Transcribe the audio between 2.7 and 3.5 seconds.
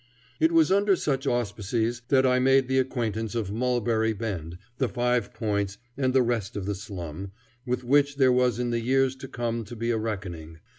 acquaintance